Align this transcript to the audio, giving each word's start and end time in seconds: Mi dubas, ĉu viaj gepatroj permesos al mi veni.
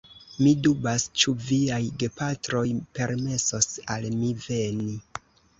Mi 0.43 0.53
dubas, 0.67 1.03
ĉu 1.23 1.33
viaj 1.49 1.79
gepatroj 2.03 2.63
permesos 3.01 3.71
al 3.97 4.09
mi 4.23 4.33
veni. 4.49 4.99